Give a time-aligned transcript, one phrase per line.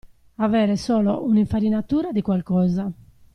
[0.37, 2.91] Avere solo un'infarinatura di qualcosa.